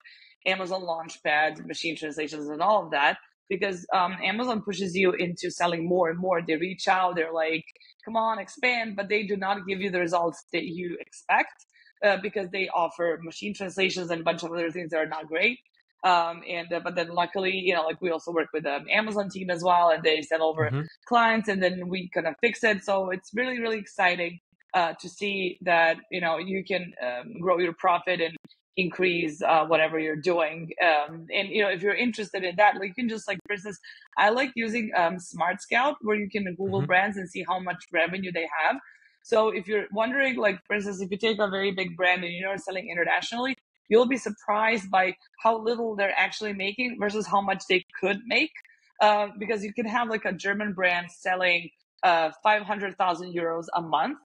[0.46, 3.18] Amazon Launchpad, machine translations, and all of that.
[3.50, 6.40] Because um, Amazon pushes you into selling more and more.
[6.40, 7.64] They reach out, they're like,
[8.04, 11.66] come on, expand, but they do not give you the results that you expect
[12.04, 15.26] uh, because they offer machine translations and a bunch of other things that are not
[15.26, 15.58] great.
[16.02, 18.86] Um, and uh, but then luckily, you know, like we also work with the um,
[18.90, 20.82] Amazon team as well, and they send over mm-hmm.
[21.06, 22.84] clients, and then we kind of fix it.
[22.84, 24.40] So it's really really exciting
[24.72, 28.34] uh, to see that you know you can um, grow your profit and
[28.76, 30.70] increase uh, whatever you're doing.
[30.82, 33.52] Um, and you know, if you're interested in that, like you can just like, for
[33.52, 33.78] instance,
[34.16, 36.86] I like using um, SmartScout where you can Google mm-hmm.
[36.86, 38.76] brands and see how much revenue they have.
[39.22, 42.32] So if you're wondering, like for instance, if you take a very big brand and
[42.32, 43.56] you're selling internationally,
[43.88, 48.52] you'll be surprised by how little they're actually making versus how much they could make.
[49.00, 51.70] Uh, because you can have like a German brand selling
[52.02, 54.18] uh, 500,000 euros a month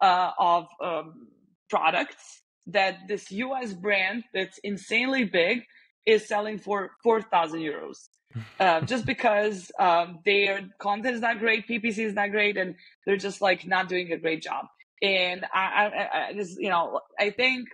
[0.00, 1.28] uh, of um,
[1.70, 5.62] products that this US brand that's insanely big
[6.06, 8.08] is selling for 4,000 euros.
[8.60, 12.74] Uh, just because um, their content is not great, PPC is not great, and
[13.06, 14.66] they're just like not doing a great job.
[15.00, 17.68] And I, I, I just, you know, I think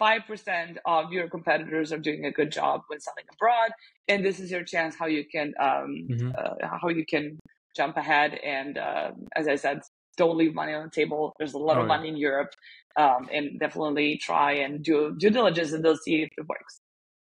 [0.00, 3.70] 5% of your competitors are doing a good job when selling abroad
[4.08, 6.30] and this is your chance how you can um, mm-hmm.
[6.36, 7.38] uh, how you can
[7.76, 9.80] jump ahead and uh, as i said
[10.16, 12.14] don't leave money on the table there's a lot oh, of money yeah.
[12.14, 12.50] in europe
[12.96, 16.79] um, and definitely try and do due diligence and they'll see if it works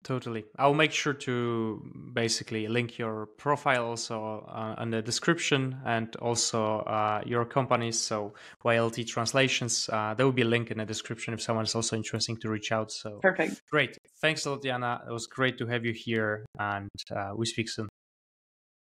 [0.03, 0.44] Totally.
[0.59, 1.80] I'll make sure to
[2.12, 7.98] basically link your profile also uh, in the description and also uh, your companies.
[7.98, 8.34] So
[8.64, 11.96] YLT Translations, uh, there will be a link in the description if someone is also
[11.96, 12.90] interesting to reach out.
[12.90, 13.62] So perfect.
[13.70, 13.96] Great.
[14.20, 15.03] Thanks a lot, Diana.
[15.09, 17.88] It was great to have you here and uh, we speak soon.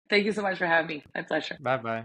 [0.08, 1.02] Thank you so much for having me.
[1.14, 1.56] My pleasure.
[1.60, 2.04] Bye bye.